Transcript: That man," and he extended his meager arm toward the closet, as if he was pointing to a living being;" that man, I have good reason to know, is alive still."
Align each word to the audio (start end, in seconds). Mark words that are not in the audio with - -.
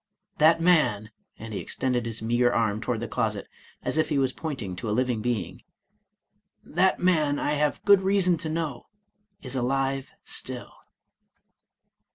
That 0.39 0.59
man," 0.59 1.11
and 1.37 1.53
he 1.53 1.59
extended 1.59 2.07
his 2.07 2.23
meager 2.23 2.51
arm 2.51 2.81
toward 2.81 3.01
the 3.01 3.07
closet, 3.07 3.47
as 3.83 3.99
if 3.99 4.09
he 4.09 4.17
was 4.17 4.33
pointing 4.33 4.75
to 4.77 4.89
a 4.89 4.97
living 4.97 5.21
being;" 5.21 5.61
that 6.79 6.99
man, 6.99 7.37
I 7.37 7.51
have 7.51 7.85
good 7.85 8.01
reason 8.01 8.35
to 8.37 8.49
know, 8.49 8.87
is 9.43 9.55
alive 9.55 10.09
still." 10.23 10.73